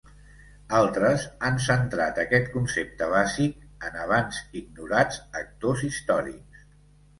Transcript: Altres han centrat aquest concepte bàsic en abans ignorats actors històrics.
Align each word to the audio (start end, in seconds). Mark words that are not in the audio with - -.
Altres 0.77 1.25
han 1.47 1.59
centrat 1.65 2.21
aquest 2.23 2.49
concepte 2.55 3.11
bàsic 3.13 3.87
en 3.91 4.01
abans 4.07 4.41
ignorats 4.63 5.23
actors 5.45 5.89
històrics. 5.93 6.69